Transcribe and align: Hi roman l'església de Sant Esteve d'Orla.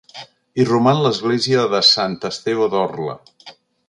Hi 0.59 0.63
roman 0.69 1.01
l'església 1.07 1.65
de 1.73 1.81
Sant 1.91 2.15
Esteve 2.31 2.69
d'Orla. 2.73 3.15